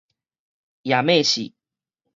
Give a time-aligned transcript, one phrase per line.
[0.81, 1.53] 掖名刺